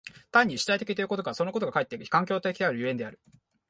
[0.31, 3.19] 単に主体的ということそのことがかえって環境的たる所以である。